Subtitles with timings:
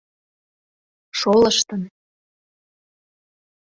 [1.19, 1.81] —Шолыштын!..